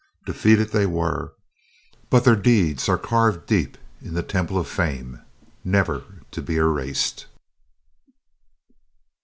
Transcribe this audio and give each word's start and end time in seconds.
Defeated 0.25 0.69
they 0.71 0.87
were, 0.87 1.33
but 2.09 2.23
their 2.23 2.35
deeds 2.35 2.89
are 2.89 2.97
carved 2.97 3.45
deep 3.45 3.77
in 4.01 4.15
the 4.15 4.23
temple 4.23 4.57
of 4.57 4.67
fame, 4.67 5.21
never 5.63 6.01
to 6.31 6.41
be 6.41 6.55
erased. 6.55 7.27